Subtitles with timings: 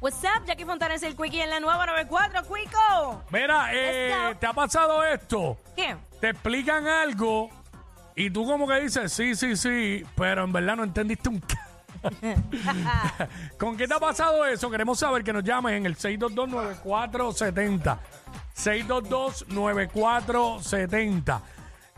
[0.00, 3.24] What's up, Jackie Fontanes, el Quickie en la nueva 94, Quico.
[3.30, 4.38] Mira, eh, Let's go.
[4.38, 5.56] ¿te ha pasado esto?
[5.74, 5.96] ¿Qué?
[6.20, 7.48] Te explican algo
[8.14, 11.42] y tú como que dices, sí, sí, sí, pero en verdad no entendiste un...
[13.58, 14.70] ¿Con qué te ha pasado eso?
[14.70, 17.98] Queremos saber que nos llames en el 622-9470.
[18.54, 21.40] 622-9470.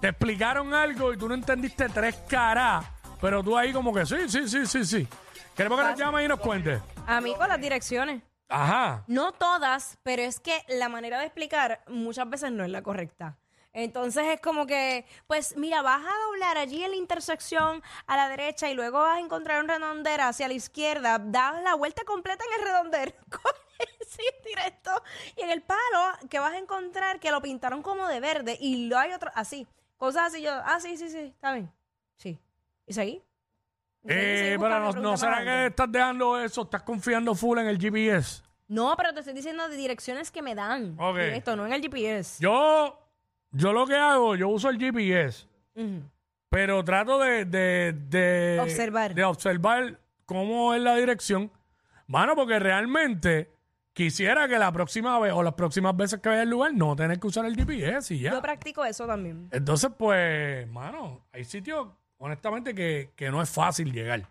[0.00, 2.84] Te explicaron algo y tú no entendiste tres caras,
[3.20, 5.08] pero tú ahí como que sí, sí, sí, sí, sí.
[5.56, 6.80] Queremos que nos llames y nos cuentes.
[7.06, 8.22] A mí con las direcciones.
[8.48, 9.04] Ajá.
[9.06, 13.36] No todas, pero es que la manera de explicar muchas veces no es la correcta.
[13.72, 18.28] Entonces es como que, pues mira, vas a doblar allí en la intersección a la
[18.30, 22.42] derecha y luego vas a encontrar un redondel hacia la izquierda, das la vuelta completa
[22.46, 23.14] en el redondel,
[24.08, 24.90] sí, directo,
[25.36, 28.86] y en el palo que vas a encontrar que lo pintaron como de verde y
[28.86, 29.66] lo hay otro, así,
[29.98, 31.70] cosas así, yo, ah, sí, sí, sí, está bien,
[32.16, 32.40] sí,
[32.86, 33.25] y seguí.
[34.08, 36.62] Eh, pero no, preguntas ¿no más será que estás dejando eso?
[36.62, 38.42] ¿Estás confiando full en el GPS?
[38.68, 40.96] No, pero te estoy diciendo de direcciones que me dan.
[40.98, 41.16] Ok.
[41.16, 42.42] Directo, no en el GPS.
[42.42, 42.98] Yo,
[43.52, 46.02] yo lo que hago, yo uso el GPS, Ujú.
[46.48, 49.14] pero trato de, de, de Observar.
[49.14, 51.50] de observar cómo es la dirección.
[52.08, 53.50] Mano, porque realmente
[53.92, 57.18] quisiera que la próxima vez o las próximas veces que vaya al lugar no tener
[57.18, 58.42] que usar el GPS y Yo ya.
[58.42, 59.48] practico eso también.
[59.52, 64.26] Entonces, pues, mano, hay sitios, honestamente, que, que no es fácil llegar.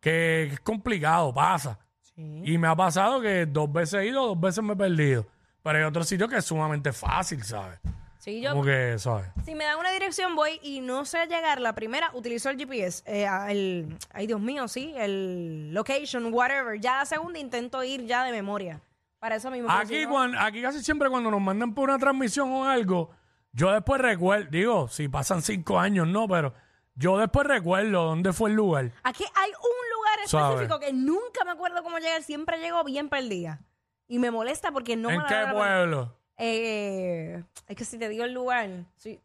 [0.00, 1.78] Que es complicado, pasa.
[2.16, 5.26] Y me ha pasado que dos veces he ido, dos veces me he perdido.
[5.62, 7.78] Pero hay otros sitios que es sumamente fácil, ¿sabes?
[8.18, 9.26] Sí, yo, Como que, ¿sabes?
[9.46, 13.02] si me dan una dirección voy y no sé llegar la primera, utilizo el GPS.
[13.06, 16.78] Eh, el, ay, Dios mío, sí, el location, whatever.
[16.78, 18.80] Ya la segunda intento ir ya de memoria.
[19.18, 19.70] Para eso mismo.
[19.70, 23.10] Aquí, si no- cuan- aquí casi siempre cuando nos mandan por una transmisión o algo,
[23.52, 26.54] yo después recuerdo, digo, si pasan cinco años, no, pero
[26.94, 28.92] yo después recuerdo dónde fue el lugar.
[29.02, 30.54] Aquí hay un lugar Sabe.
[30.54, 32.22] específico que nunca me acuerdo cómo llegar.
[32.22, 33.60] Siempre llego bien perdida.
[34.06, 36.16] Y me molesta porque no ¿En me qué la- pueblo?
[36.36, 39.20] Eh, es que si te digo el lugar, sí,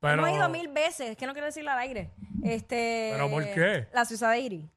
[0.00, 2.10] Pero, Hemos ido mil veces, es que no quiero decirlo al aire.
[2.42, 3.86] Este, ¿Pero por qué?
[3.92, 4.70] La ciudad de Iri.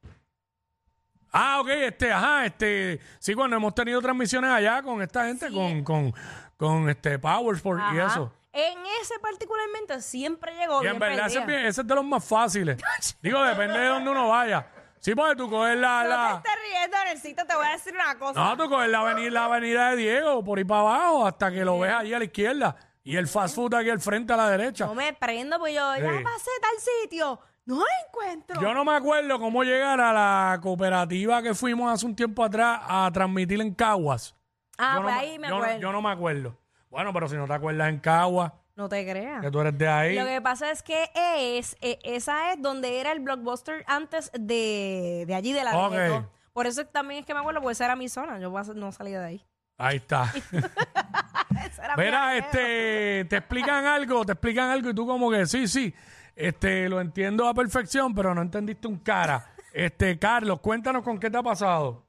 [1.36, 5.82] Ah, ok, este, ajá, este, sí, cuando hemos tenido transmisiones allá con esta gente, con,
[5.82, 6.14] con,
[6.56, 8.06] con este Powersport y Ajá.
[8.06, 8.32] eso.
[8.52, 11.94] En ese particularmente siempre llegó Y bien en verdad ese, es bien- ese es de
[11.96, 12.78] los más fáciles.
[13.22, 14.64] Digo, depende de dónde uno vaya.
[15.00, 17.92] Sí, porque tú coges la, No la, te estés riendo, Nelsito, te voy a decir
[17.94, 18.40] una cosa.
[18.40, 21.64] No, tú coges la avenida, la avenida de Diego por ahí para abajo hasta que
[21.64, 22.76] lo ves allí a la izquierda.
[23.02, 24.86] Y el fast food aquí al frente a la derecha.
[24.86, 26.24] No me prendo, pues yo ya Sí.
[26.24, 27.40] pasé tal sitio.
[27.66, 28.60] No lo encuentro.
[28.60, 32.80] Yo no me acuerdo cómo llegar a la cooperativa que fuimos hace un tiempo atrás
[32.86, 34.34] a transmitir en Caguas.
[34.78, 35.80] ah, yo, pues no, ahí me yo no- acuerdo.
[35.80, 36.58] yo no me acuerdo.
[36.90, 39.40] Bueno, pero si no te acuerdas en Caguas, No te creas.
[39.40, 40.14] que tú eres de ahí.
[40.18, 45.24] Lo que pasa es que es, eh, esa es donde era el blockbuster antes de,
[45.26, 45.92] de allí de la Ok.
[45.94, 46.30] Regueto.
[46.52, 48.38] Por eso también es que me acuerdo, porque esa era mi zona.
[48.38, 49.46] Yo no salía de ahí.
[49.78, 50.32] Ahí está.
[51.96, 55.94] Mira, este, te explican algo, te explican algo y tú como que sí, sí,
[56.36, 59.54] este, lo entiendo a perfección, pero no entendiste un cara.
[59.72, 62.04] Este, Carlos, cuéntanos con qué te ha pasado.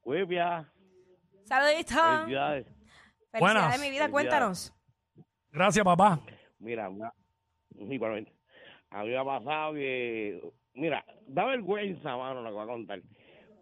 [0.00, 0.70] Cuevia,
[1.44, 1.94] Saluditos.
[1.96, 2.66] felicidades.
[2.66, 3.72] Felicidades Buenas.
[3.72, 4.10] de mi vida, Felicidades.
[4.10, 4.74] cuéntanos.
[5.52, 6.20] Gracias, papá.
[6.58, 7.12] Mira, una-
[7.78, 8.32] igualmente.
[8.90, 10.40] A mí me ha pasado que,
[10.74, 13.02] mira, da vergüenza, mano, lo que voy a contar.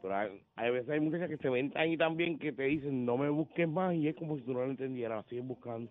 [0.03, 3.17] Pero hay, hay veces hay muchachas que se ven ahí también que te dicen, no
[3.17, 5.91] me busques más, y es como si tú no lo entendieras, sigues buscando.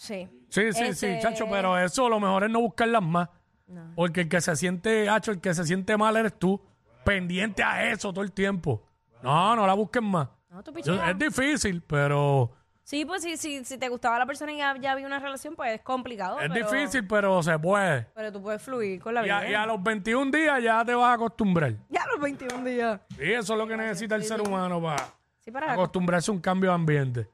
[0.00, 0.26] Sí.
[0.48, 3.28] Sí, sí, Este- sí, chacho, pero eso lo mejor es no buscarlas más.
[3.66, 3.92] No.
[3.94, 6.58] Porque el que se siente, hacho, el que se siente mal eres tú,
[7.04, 8.82] pendiente a eso todo el tiempo.
[9.22, 10.26] No, no la busques más.
[10.48, 11.10] No, tú Yo- picheas.
[11.10, 12.50] es difícil, pero
[12.82, 15.54] Sí, pues si, si, si te gustaba la persona y ya, ya había una relación,
[15.54, 16.40] pues es complicado.
[16.40, 18.06] es pero- difícil, pero se puede.
[18.14, 19.38] Pero tú puedes fluir con la Y vida.
[19.38, 21.74] a, y a los 21 días ya te vas a acostumbrar.
[21.90, 23.00] Ya los 21 días.
[23.18, 25.04] Y eso es lo que necesita el ser humano para
[25.44, 27.28] Sí, para acostumbrarse a un cambio de ambiente.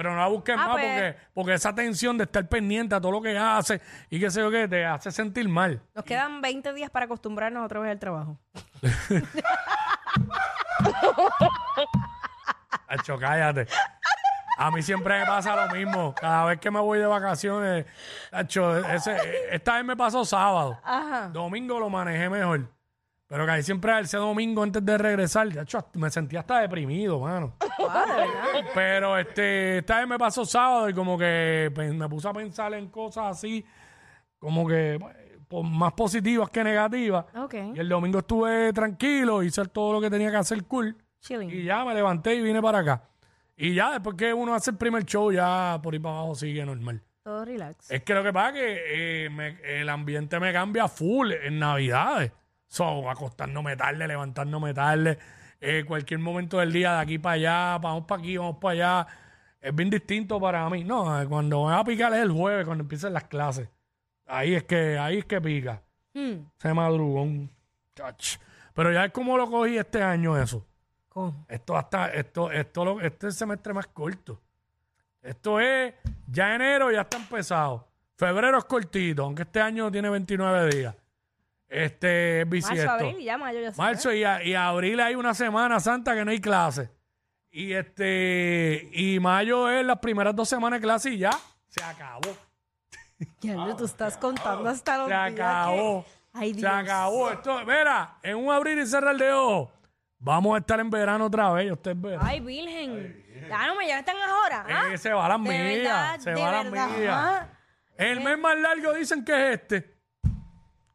[0.00, 0.86] Pero no la busques Ah, más pues.
[0.86, 4.40] porque, porque esa tensión de estar pendiente a todo lo que hace y qué sé
[4.40, 5.82] yo qué, te hace sentir mal.
[5.94, 8.38] Nos quedan 20 días para acostumbrarnos otra vez al trabajo.
[12.88, 13.66] Hacho, cállate.
[14.56, 16.14] A mí siempre me pasa lo mismo.
[16.14, 17.84] Cada vez que me voy de vacaciones,
[18.32, 19.16] ese,
[19.50, 20.78] esta vez me pasó sábado.
[20.82, 21.28] Ajá.
[21.28, 22.70] Domingo lo manejé mejor.
[23.26, 25.46] Pero que ahí siempre ese domingo antes de regresar,
[25.92, 27.54] me sentía hasta deprimido, mano.
[27.88, 28.24] Ah.
[28.74, 32.88] Pero este, esta vez me pasó sábado y como que me puse a pensar en
[32.88, 33.64] cosas así,
[34.38, 34.98] como que
[35.48, 37.24] pues, más positivas que negativas.
[37.36, 37.54] Ok.
[37.74, 40.96] Y el domingo estuve tranquilo, hice todo lo que tenía que hacer cool.
[41.20, 41.50] Chilling.
[41.50, 43.02] Y ya me levanté y vine para acá.
[43.56, 46.64] Y ya después que uno hace el primer show, ya por ahí para abajo sigue
[46.64, 47.02] normal.
[47.22, 47.90] Todo relax.
[47.90, 51.58] Es que lo que pasa es que eh, me- el ambiente me cambia full en
[51.58, 52.32] Navidades.
[52.66, 55.18] So, acostándome tarde, levantándome tarde,
[55.60, 59.06] eh, cualquier momento del día, de aquí para allá, vamos para aquí, vamos para allá.
[59.60, 60.84] Es bien distinto para mí.
[60.84, 63.68] No, eh, cuando me va a picar es el jueves, cuando empiezan las clases.
[64.26, 65.82] Ahí es que, ahí es que pica.
[66.14, 66.44] Hmm.
[66.56, 67.50] Se madrugón.
[67.94, 68.36] Chach.
[68.74, 70.66] Pero ya es como lo cogí este año eso.
[71.08, 71.44] ¿Cómo?
[71.48, 74.40] Esto hasta, esto, esto, lo- este es el semestre más corto.
[75.20, 75.92] Esto es,
[76.28, 77.86] ya enero ya está empezado.
[78.16, 80.94] Febrero es cortito, aunque este año tiene 29 días.
[81.70, 82.90] Este es Marzo, bisiesto.
[82.90, 86.14] abril y ya mayo ya se Marzo y, a- y abril hay una semana santa
[86.16, 86.90] que no hay clase.
[87.52, 91.30] Y este, y mayo es las primeras dos semanas de clase y ya
[91.68, 92.36] se acabó.
[93.40, 96.04] Ya no, tú estás contando hasta los Se días que- acabó.
[96.32, 96.72] Ay, Se Dios.
[96.72, 97.30] acabó.
[97.30, 99.70] Esto, mira, en un abrir y cerrar de ojos,
[100.18, 101.70] vamos a estar en verano otra vez.
[101.72, 101.96] Usted.
[102.20, 103.26] Ay, virgen.
[103.48, 104.64] Ya no me ya están ahora.
[104.68, 104.84] ¿ah?
[104.92, 105.82] Eh, se va las De millas.
[105.82, 106.88] verdad, Se de va las verdad.
[106.88, 107.14] millas.
[107.16, 107.48] Ah.
[107.96, 109.99] El mes más largo dicen que es este.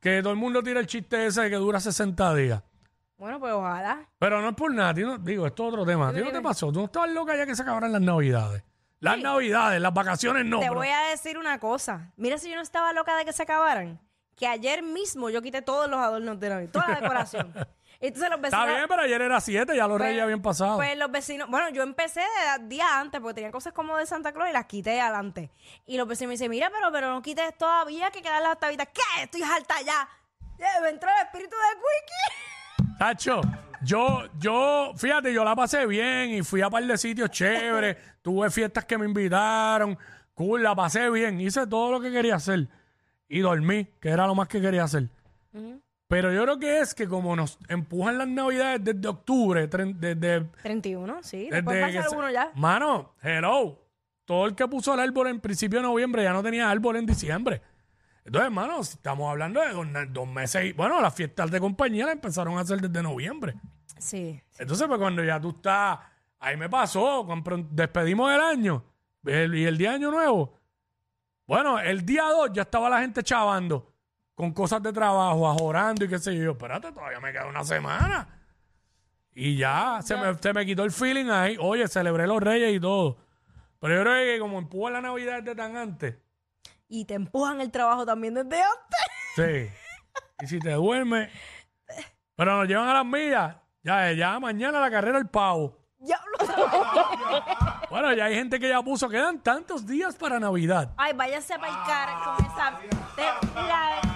[0.06, 2.62] Que todo el mundo tira el chiste ese de que dura 60 días.
[3.18, 4.08] Bueno, pues ojalá.
[4.20, 4.94] Pero no es por nada.
[4.94, 6.10] no- digo, esto es otro tema.
[6.10, 6.72] ¿A ti no te pasó?
[6.72, 8.62] ¿Tú no estabas loca ya que se acabaran las navidades?
[9.00, 10.60] Las navidades, las vacaciones no.
[10.60, 12.14] Te pero- voy a decir una cosa.
[12.18, 14.00] Mira si yo no estaba loca de que se acabaran.
[14.36, 17.52] Que ayer mismo yo quité todos los adornos de Navidad, toda la decoración.
[18.00, 18.66] Entonces los vecinos...
[18.66, 20.76] Está bien, pero ayer era 7, ya los Pues- reyes habían pasado.
[20.78, 24.32] Pues los vecinos, bueno, yo empecé de días antes porque tenía cosas como de Santa
[24.34, 25.50] Claus y las quité adelante.
[25.86, 28.88] Y los vecinos me dicen, mira, pero, pero no quites todavía que quedan las octavitas.
[28.94, 29.24] ¿Qué?
[29.24, 30.08] Estoy harta ya.
[30.58, 32.98] Ya, Me entró el espíritu de Quickie.
[32.98, 33.42] Tacho,
[33.82, 38.50] yo, yo, fíjate, yo la pasé bien y fui a par de sitios chéveres, tuve
[38.50, 39.98] fiestas que me invitaron,
[40.34, 42.68] cool, la pasé bien, hice todo lo que quería hacer
[43.28, 45.10] y dormí, que era lo más que quería hacer.
[46.08, 50.42] Pero yo creo que es que como nos empujan las navidades desde octubre, tre- desde,
[50.62, 51.50] 31, sí.
[51.50, 52.52] Después desde que pasa se- uno ya.
[52.56, 53.80] Mano, hello,
[54.24, 57.06] todo el que puso el árbol en principio de noviembre ya no tenía árbol en
[57.08, 57.62] diciembre.
[58.24, 62.06] Entonces, hermano, si estamos hablando de dos, dos meses, y, bueno, las fiestas de compañía
[62.06, 63.56] las empezaron a hacer desde noviembre.
[64.00, 64.40] Sí.
[64.60, 66.00] Entonces, pues cuando ya tú estás,
[66.40, 68.84] ahí me pasó, cuando despedimos el año
[69.26, 70.60] el- y el día de año nuevo.
[71.48, 73.95] Bueno, el día 2 ya estaba la gente chavando
[74.36, 76.52] con cosas de trabajo, ajorando y qué sé yo.
[76.52, 78.28] Espérate, todavía me queda una semana.
[79.34, 81.58] Y ya, se me, se me quitó el feeling ahí.
[81.60, 83.18] Oye, celebré los reyes y todo.
[83.80, 86.16] Pero yo creo que como empuja la Navidad desde tan antes,
[86.88, 89.00] Y te empujan el trabajo también desde antes.
[89.36, 89.70] sí.
[90.42, 91.30] Y si te duermes,
[92.36, 95.78] pero nos llevan a las millas, ya, ya mañana la carrera el pavo.
[95.98, 96.38] Diablo.
[97.90, 100.94] Bueno, ya hay gente que ya puso, quedan tantos días para Navidad.
[100.98, 102.80] Ay, váyase a paicar con esa.
[103.56, 104.15] La-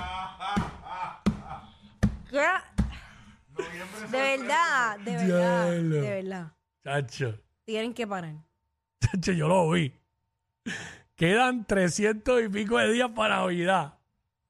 [4.09, 6.01] De verdad, de verdad, Diablo.
[6.01, 6.51] de verdad.
[6.83, 8.35] Chacho, Tienen que parar.
[8.99, 9.93] chacho, yo lo vi.
[11.15, 13.93] Quedan 300 y pico de días para Navidad.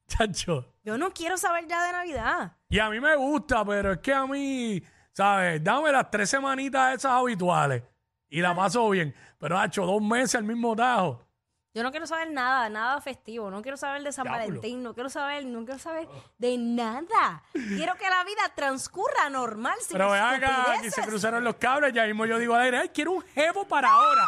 [0.08, 0.74] Chacho.
[0.84, 2.58] Yo no quiero saber ya de Navidad.
[2.70, 5.64] Y a mí me gusta, pero es que a mí, ¿sabes?
[5.64, 7.84] Dame las tres semanitas esas habituales
[8.30, 9.14] y la paso bien.
[9.40, 11.26] Pero, hacho, dos meses al mismo tajo.
[11.74, 13.52] Yo no quiero saber nada, nada festivo.
[13.52, 14.48] No quiero saber de San Diablo.
[14.48, 14.82] Valentín.
[14.82, 16.08] No quiero saber, no quiero saber
[16.40, 17.44] de nada.
[17.52, 19.78] Quiero que la vida transcurra normal.
[19.80, 21.94] Sin Pero vean acá, aquí se cruzaron los cables.
[21.94, 24.28] Ya mismo yo digo al aire, ay, quiero un jevo para ahora.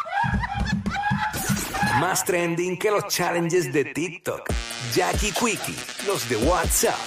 [1.98, 4.48] Más trending que los challenges de TikTok.
[4.92, 6.98] Jackie Quickie, los de WhatsApp.